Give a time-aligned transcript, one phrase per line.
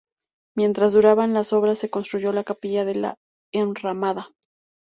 [0.57, 3.15] Mientras duraban las obras se construyó la Capilla de la
[3.53, 4.31] Enramada.